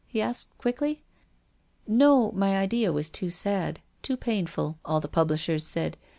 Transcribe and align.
"he 0.07 0.19
asked 0.19 0.49
quickly. 0.57 1.03
"No. 1.87 2.29
It 2.31 2.89
was 2.91 3.07
too 3.07 3.29
sad, 3.29 3.81
'too 4.01 4.17
painful,' 4.17 4.79
all 4.83 4.99
the 4.99 5.07
publishers 5.07 5.63
said. 5.63 5.95